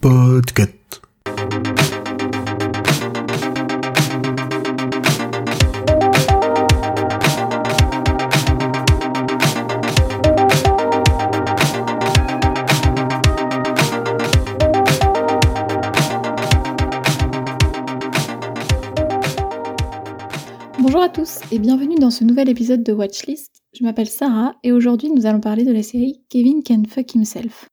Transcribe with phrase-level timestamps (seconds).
[0.00, 1.00] Podcast.
[20.78, 23.63] Bonjour à tous et bienvenue dans ce nouvel épisode de Watchlist.
[23.76, 27.68] Je m'appelle Sarah et aujourd'hui nous allons parler de la série Kevin Can Fuck Himself.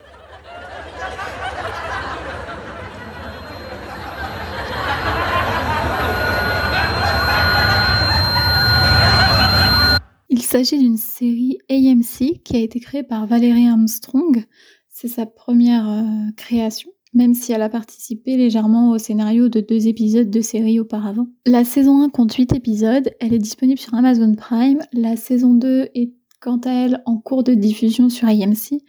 [10.30, 14.44] Il s'agit d'une série AMC qui a été créée par Valérie Armstrong.
[14.90, 19.88] C'est sa première euh, création, même si elle a participé légèrement au scénario de deux
[19.88, 21.28] épisodes de série auparavant.
[21.46, 24.80] La saison 1 compte 8 épisodes, elle est disponible sur Amazon Prime.
[24.94, 28.82] La saison 2 est quant à elle en cours de diffusion sur AMC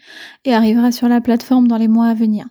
[0.45, 2.47] et arrivera sur la plateforme dans les mois à venir.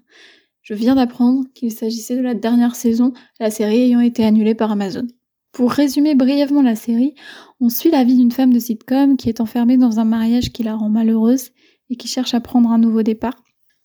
[0.61, 4.71] Je viens d'apprendre qu'il s'agissait de la dernière saison, la série ayant été annulée par
[4.71, 5.07] Amazon.
[5.51, 7.15] Pour résumer brièvement la série,
[7.59, 10.63] on suit la vie d'une femme de sitcom qui est enfermée dans un mariage qui
[10.63, 11.49] la rend malheureuse
[11.89, 13.35] et qui cherche à prendre un nouveau départ.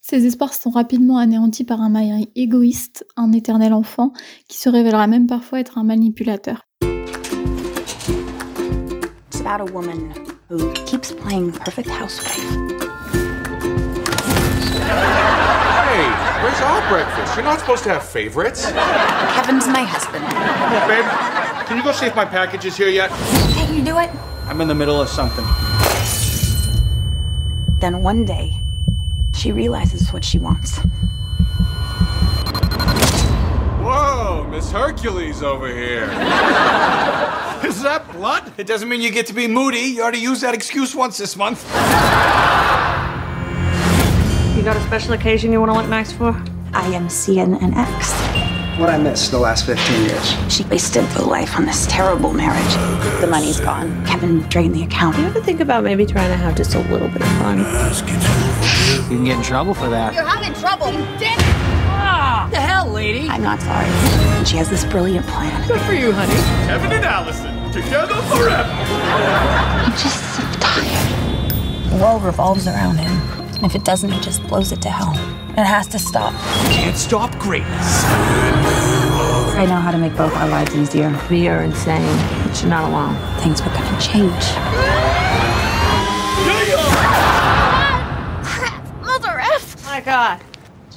[0.08, 4.12] Ses espoirs sont rapidement anéantis par un mari égoïste, un éternel enfant,
[4.48, 6.64] qui se révélera même parfois être un manipulateur.
[9.32, 10.12] It's about a woman
[10.48, 12.38] who keeps playing the perfect housewife.
[15.90, 16.06] Hey,
[16.40, 17.34] where's our breakfast?
[17.34, 18.70] You're not supposed to have favorites.
[19.34, 20.22] Kevin's my husband.
[20.86, 21.04] Babe,
[21.66, 23.10] can you go see if my package is here yet?
[23.56, 24.10] Can't you do it?
[24.46, 25.44] I'm in the middle of something.
[27.80, 28.52] Then one day,
[29.36, 30.78] she realizes what she wants.
[33.82, 36.04] Whoa, Miss Hercules over here.
[37.64, 38.52] Is that blood?
[38.58, 39.78] It doesn't mean you get to be moody.
[39.78, 41.64] You already used that excuse once this month.
[44.56, 46.34] You got a special occasion you want to look nice for?
[46.72, 48.45] I am seeing an ex.
[48.78, 50.52] What I missed the last 15 years.
[50.52, 52.74] She wasted her life on this terrible marriage.
[53.22, 54.04] The money's gone.
[54.04, 55.16] Kevin drained the account.
[55.16, 57.60] You ever think about maybe trying to have just a little bit of fun?
[57.60, 60.12] You can get in trouble for that.
[60.12, 61.38] You're having trouble, you dick!
[61.88, 63.26] Ah, the hell, lady?
[63.30, 63.86] I'm not sorry.
[63.86, 65.66] And she has this brilliant plan.
[65.66, 66.34] Good for you, honey.
[66.66, 68.70] Kevin and Allison, together forever.
[68.70, 71.90] I'm just so tired.
[71.92, 73.10] The world revolves around him.
[73.54, 75.14] And if it doesn't, he just blows it to hell.
[75.56, 76.34] It has to stop.
[76.70, 78.04] Can't stop greatness.
[79.56, 81.18] I know how to make both our lives easier.
[81.30, 82.04] We are insane,
[82.46, 83.16] but you're not alone.
[83.40, 84.32] Things were gonna change.
[89.02, 89.82] Mother F!
[89.86, 90.42] My God.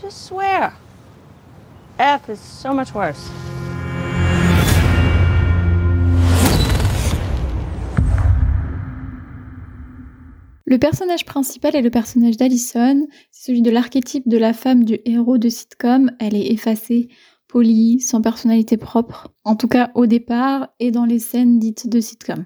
[0.02, 0.76] Just swear.
[1.98, 3.30] F is so much worse.
[10.70, 15.40] Le personnage principal est le personnage d'Alison, celui de l'archétype de la femme du héros
[15.40, 16.12] de sitcom.
[16.20, 17.10] Elle est effacée,
[17.48, 22.00] polie, sans personnalité propre, en tout cas au départ et dans les scènes dites de
[22.00, 22.46] sitcom.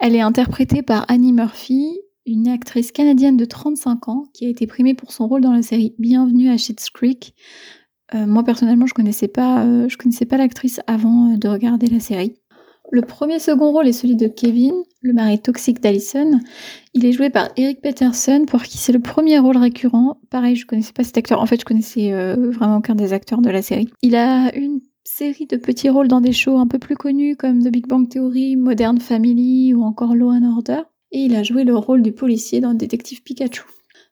[0.00, 4.66] Elle est interprétée par Annie Murphy, une actrice canadienne de 35 ans qui a été
[4.66, 7.32] primée pour son rôle dans la série Bienvenue à Schitt's Creek.
[8.12, 11.86] Euh, moi personnellement, je connaissais pas, euh, je connaissais pas l'actrice avant euh, de regarder
[11.86, 12.34] la série.
[12.90, 16.40] Le premier second rôle est celui de Kevin, le mari toxique d'Alison.
[16.94, 20.20] Il est joué par Eric Peterson, pour qui c'est le premier rôle récurrent.
[20.30, 21.40] Pareil, je connaissais pas cet acteur.
[21.40, 23.88] En fait, je connaissais euh, vraiment aucun des acteurs de la série.
[24.02, 27.62] Il a une série de petits rôles dans des shows un peu plus connus comme
[27.62, 30.82] The Big Bang Theory, Modern Family ou encore Law and Order.
[31.12, 33.62] Et il a joué le rôle du policier dans Détective Pikachu.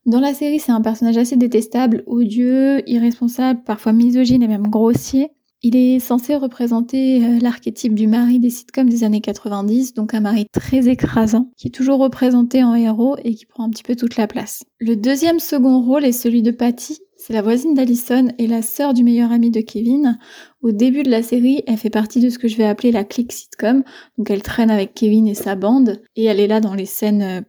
[0.06, 5.31] Dans la série, c'est un personnage assez détestable, odieux, irresponsable, parfois misogyne et même grossier.
[5.67, 10.21] Il est censé représenter euh, l'archétype du mari des sitcoms des années 90, donc un
[10.21, 13.97] mari très écrasant, qui est toujours représenté en héros et qui prend un petit peu
[13.97, 14.63] toute la place.
[14.79, 18.93] Le deuxième second rôle est celui de Patty, c'est la voisine d'Allison et la sœur
[18.93, 20.19] du meilleur ami de Kevin.
[20.61, 23.05] Au début de la série, elle fait partie de ce que je vais appeler la
[23.05, 23.85] clique sitcom,
[24.19, 27.23] donc elle traîne avec Kevin et sa bande, et elle est là dans les scènes
[27.23, 27.41] euh,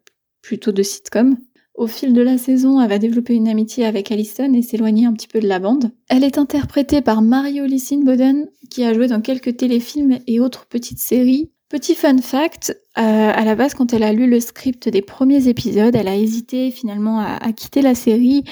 [0.41, 1.35] plutôt de sitcom.
[1.75, 5.13] Au fil de la saison, elle va développer une amitié avec Allison et s'éloigner un
[5.13, 5.91] petit peu de la bande.
[6.07, 7.65] Elle est interprétée par Mario
[8.03, 11.51] Boden, qui a joué dans quelques téléfilms et autres petites séries.
[11.67, 15.49] Petit fun fact, euh, à la base, quand elle a lu le script des premiers
[15.49, 18.45] épisodes, elle a hésité finalement à, à quitter la série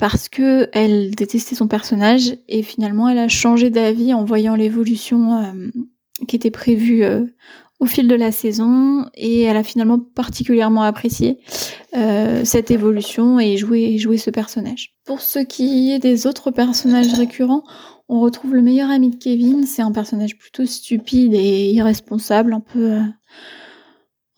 [0.00, 5.36] parce que elle détestait son personnage et finalement elle a changé d'avis en voyant l'évolution
[5.44, 5.52] euh,
[6.26, 7.26] qui était prévue euh,
[7.80, 11.38] au fil de la saison et elle a finalement particulièrement apprécié
[11.96, 14.94] euh, cette évolution et joué, joué ce personnage.
[15.06, 17.64] Pour ce qui est des autres personnages récurrents,
[18.08, 22.60] on retrouve le meilleur ami de Kevin, c'est un personnage plutôt stupide et irresponsable, un
[22.60, 23.00] peu, euh,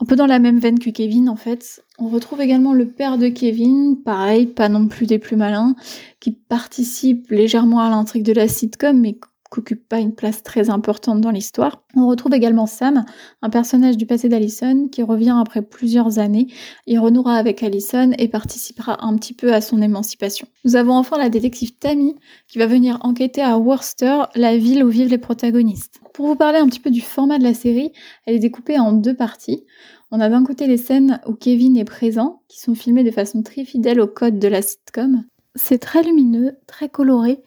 [0.01, 1.83] Un peu dans la même veine que Kevin, en fait.
[1.99, 5.75] On retrouve également le père de Kevin, pareil, pas non plus des plus malins,
[6.21, 9.17] qui participe légèrement à l'intrigue de la sitcom, mais
[9.53, 11.83] qu'occupe pas une place très importante dans l'histoire.
[11.95, 13.05] On retrouve également Sam,
[13.43, 16.47] un personnage du passé d'Allison, qui revient après plusieurs années.
[16.87, 20.49] Il renouera avec Allison et participera un petit peu à son émancipation.
[20.65, 22.15] Nous avons enfin la détective Tammy,
[22.49, 26.01] qui va venir enquêter à Worcester, la ville où vivent les protagonistes.
[26.15, 27.93] Pour vous parler un petit peu du format de la série,
[28.25, 29.65] elle est découpée en deux parties.
[30.11, 33.43] On a d'un côté les scènes où Kevin est présent, qui sont filmées de façon
[33.43, 35.25] très fidèle au code de la sitcom.
[35.55, 37.43] C'est très lumineux, très coloré,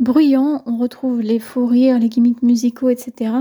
[0.00, 3.32] bruyant, on retrouve les faux rires, les gimmicks musicaux, etc.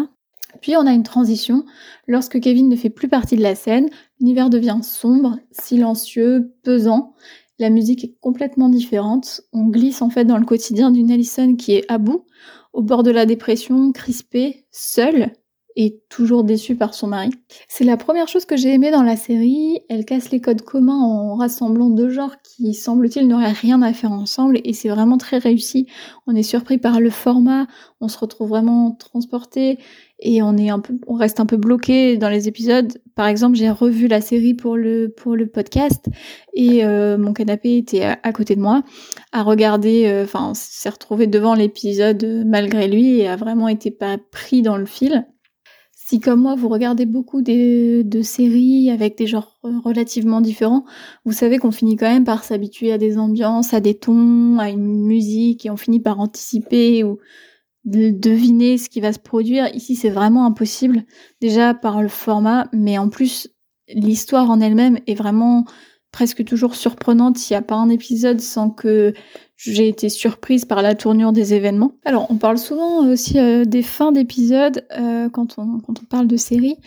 [0.62, 1.66] Puis on a une transition.
[2.08, 3.90] Lorsque Kevin ne fait plus partie de la scène,
[4.20, 7.14] l'univers devient sombre, silencieux, pesant.
[7.58, 9.42] La musique est complètement différente.
[9.54, 12.26] On glisse en fait dans le quotidien d'une Allison qui est à bout,
[12.74, 15.34] au bord de la dépression, crispée, seule,
[15.76, 17.30] et toujours déçue par son mari.
[17.68, 19.80] C'est la première chose que j'ai aimée dans la série.
[19.88, 24.12] Elle casse les codes communs en rassemblant deux genres qui, semble-t-il, n'auraient rien à faire
[24.12, 25.88] ensemble et c'est vraiment très réussi.
[26.28, 27.68] On est surpris par le format,
[28.02, 29.78] on se retrouve vraiment transporté
[30.22, 32.92] et on est un peu, on reste un peu bloqué dans les épisodes.
[33.16, 36.08] Par exemple, j'ai revu la série pour le pour le podcast
[36.54, 38.84] et euh, mon canapé était à, côté de moi,
[39.32, 44.18] à regarder, euh, enfin, s'est retrouvé devant l'épisode malgré lui et a vraiment été pas
[44.32, 45.26] pris dans le fil.
[46.10, 50.84] Si comme moi vous regardez beaucoup de séries avec des genres relativement différents,
[51.24, 54.72] vous savez qu'on finit quand même par s'habituer à des ambiances, à des tons, à
[54.72, 57.20] une musique et on finit par anticiper ou
[57.86, 59.68] deviner ce qui va se produire.
[59.76, 61.04] Ici c'est vraiment impossible,
[61.42, 63.48] déjà par le format, mais en plus
[63.88, 65.66] l'histoire en elle-même est vraiment
[66.12, 67.50] presque toujours surprenante.
[67.50, 69.14] Il n'y a pas un épisode sans que
[69.60, 71.92] j'ai été surprise par la tournure des événements.
[72.06, 76.28] Alors, on parle souvent aussi euh, des fins d'épisodes euh, quand, on, quand on parle
[76.28, 76.78] de séries.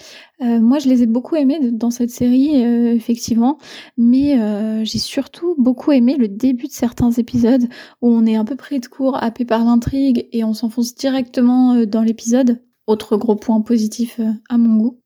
[0.41, 3.59] Euh, moi, je les ai beaucoup aimées dans cette série, effectivement,
[3.99, 4.39] mais
[4.85, 7.69] j'ai surtout beaucoup aimé le début de certains épisodes
[8.01, 11.85] où on est un peu pris de court, happé par l'intrigue et on s'enfonce directement
[11.85, 12.63] dans l'épisode.
[12.87, 15.03] Autre gros point positif à mon goût.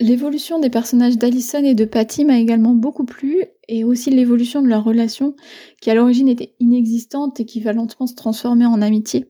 [0.00, 4.68] L'évolution des personnages d'Alison et de Patty m'a également beaucoup plu, et aussi l'évolution de
[4.68, 5.34] leur relation,
[5.80, 9.26] qui à l'origine était inexistante et qui va lentement se transformer en amitié.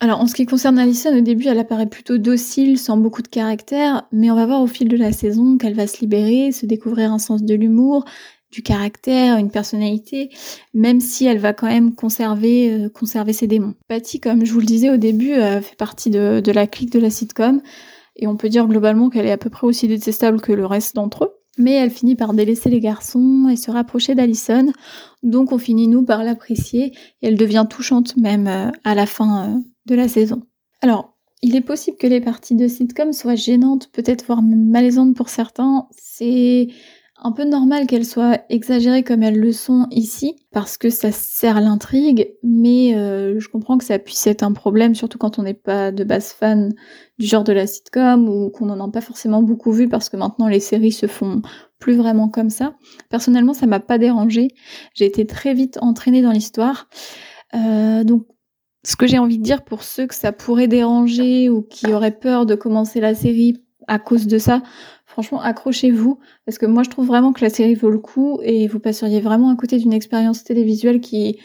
[0.00, 3.28] Alors en ce qui concerne Alison, au début elle apparaît plutôt docile, sans beaucoup de
[3.28, 6.66] caractère, mais on va voir au fil de la saison qu'elle va se libérer, se
[6.66, 8.04] découvrir un sens de l'humour,
[8.52, 10.30] du caractère, une personnalité,
[10.74, 13.74] même si elle va quand même conserver, euh, conserver ses démons.
[13.88, 16.92] Patty, comme je vous le disais au début, euh, fait partie de, de la clique
[16.92, 17.62] de la sitcom.
[18.16, 20.94] Et on peut dire globalement qu'elle est à peu près aussi détestable que le reste
[20.94, 21.31] d'entre eux.
[21.58, 24.72] Mais elle finit par délaisser les garçons et se rapprocher d'Alison.
[25.22, 29.48] Donc on finit nous par l'apprécier et elle devient touchante même euh, à la fin
[29.48, 30.42] euh, de la saison.
[30.80, 31.12] Alors,
[31.42, 35.88] il est possible que les parties de sitcom soient gênantes, peut-être voire malaisantes pour certains.
[35.90, 36.68] C'est
[37.24, 41.60] un peu normal qu'elles soient exagérées comme elles le sont ici, parce que ça sert
[41.60, 45.54] l'intrigue, mais euh, je comprends que ça puisse être un problème, surtout quand on n'est
[45.54, 46.74] pas de base fan
[47.18, 50.16] du genre de la sitcom, ou qu'on n'en a pas forcément beaucoup vu, parce que
[50.16, 51.42] maintenant les séries se font
[51.78, 52.74] plus vraiment comme ça.
[53.08, 54.48] Personnellement, ça m'a pas dérangé.
[54.94, 56.88] J'ai été très vite entraînée dans l'histoire.
[57.54, 58.26] Euh, donc
[58.84, 62.18] ce que j'ai envie de dire pour ceux que ça pourrait déranger ou qui auraient
[62.18, 64.62] peur de commencer la série à cause de ça,
[65.12, 68.66] franchement, accrochez-vous, parce que moi je trouve vraiment que la série vaut le coup et
[68.66, 71.38] vous passeriez vraiment à côté d'une expérience télévisuelle qui,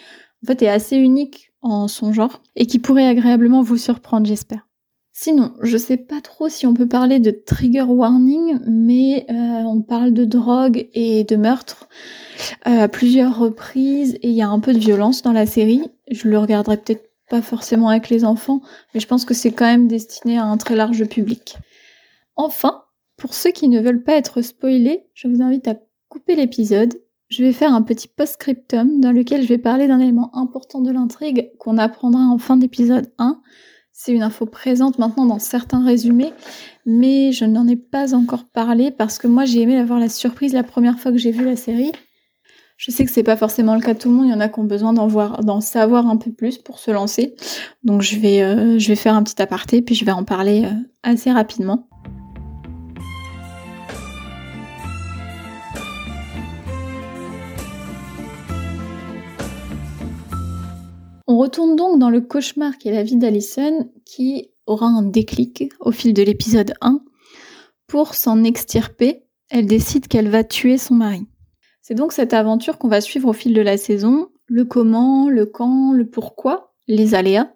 [0.43, 4.67] en fait, est assez unique en son genre et qui pourrait agréablement vous surprendre, j'espère.
[5.11, 9.81] Sinon, je sais pas trop si on peut parler de trigger warning, mais euh, on
[9.81, 11.89] parle de drogue et de meurtre
[12.67, 15.81] euh, à plusieurs reprises et il y a un peu de violence dans la série.
[16.09, 18.61] Je le regarderai peut-être pas forcément avec les enfants,
[18.93, 21.57] mais je pense que c'est quand même destiné à un très large public.
[22.37, 22.83] Enfin,
[23.17, 25.75] pour ceux qui ne veulent pas être spoilés, je vous invite à
[26.07, 26.93] couper l'épisode.
[27.29, 30.91] Je vais faire un petit post-scriptum dans lequel je vais parler d'un élément important de
[30.91, 33.41] l'intrigue qu'on apprendra en fin d'épisode 1.
[33.91, 36.31] C'est une info présente maintenant dans certains résumés,
[36.85, 40.53] mais je n'en ai pas encore parlé parce que moi j'ai aimé avoir la surprise
[40.53, 41.91] la première fois que j'ai vu la série.
[42.77, 44.39] Je sais que c'est pas forcément le cas de tout le monde, il y en
[44.39, 47.35] a qui ont besoin d'en voir, d'en savoir un peu plus pour se lancer.
[47.83, 51.31] Donc je vais, euh, faire un petit aparté puis je vais en parler euh, assez
[51.31, 51.89] rapidement.
[61.37, 65.71] On retourne donc dans le cauchemar qui est la vie d'Alison, qui aura un déclic
[65.79, 66.99] au fil de l'épisode 1.
[67.85, 71.27] Pour s'en extirper, elle décide qu'elle va tuer son mari.
[71.83, 75.45] C'est donc cette aventure qu'on va suivre au fil de la saison, le comment, le
[75.45, 77.53] quand, le pourquoi, les aléas.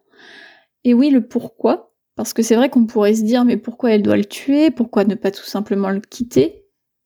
[0.83, 4.03] Et oui, le pourquoi, parce que c'est vrai qu'on pourrait se dire mais pourquoi elle
[4.03, 6.60] doit le tuer, pourquoi ne pas tout simplement le quitter?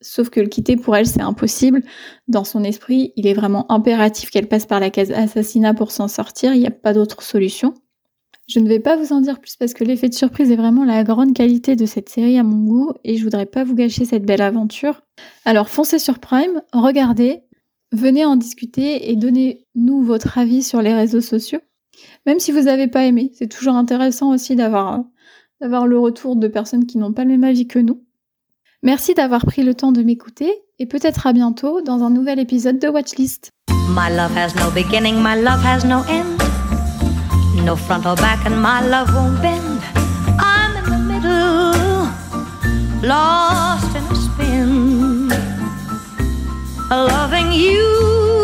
[0.06, 1.82] Sauf que le quitter pour elle, c'est impossible.
[2.28, 6.08] Dans son esprit, il est vraiment impératif qu'elle passe par la case assassinat pour s'en
[6.08, 6.54] sortir.
[6.54, 7.74] Il n'y a pas d'autre solution.
[8.48, 10.86] Je ne vais pas vous en dire plus parce que l'effet de surprise est vraiment
[10.86, 14.06] la grande qualité de cette série à mon goût et je voudrais pas vous gâcher
[14.06, 15.02] cette belle aventure.
[15.44, 17.42] Alors foncez sur Prime, regardez,
[17.92, 21.62] venez en discuter et donnez-nous votre avis sur les réseaux sociaux.
[22.28, 25.04] Même si vous n'avez pas aimé, c'est toujours intéressant aussi d'avoir
[25.60, 28.05] d'avoir le retour de personnes qui n'ont pas le même avis que nous.
[28.86, 32.78] Merci d'avoir pris le temps de m'écouter et peut-être à bientôt dans un nouvel épisode
[32.78, 33.50] de Watchlist.
[33.90, 36.40] My love has no beginning, my love has no end.
[37.66, 39.82] No front or back, and my love won't bend.
[40.38, 42.08] I'm in the middle,
[43.02, 45.30] lost in a spin,
[46.92, 48.36] loving you.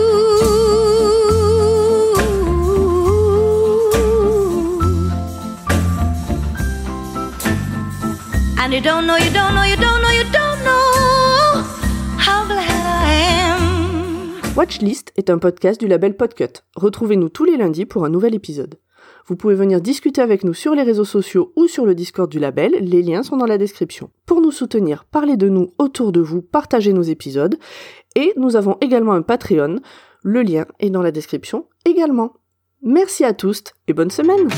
[8.58, 9.76] And you don't know, you don't know, you
[14.56, 16.62] Watchlist est un podcast du label Podcut.
[16.76, 18.80] Retrouvez-nous tous les lundis pour un nouvel épisode.
[19.26, 22.38] Vous pouvez venir discuter avec nous sur les réseaux sociaux ou sur le Discord du
[22.38, 24.10] label, les liens sont dans la description.
[24.26, 27.58] Pour nous soutenir, parlez de nous autour de vous, partagez nos épisodes,
[28.16, 29.80] et nous avons également un Patreon,
[30.22, 32.34] le lien est dans la description également.
[32.82, 34.50] Merci à tous et bonne semaine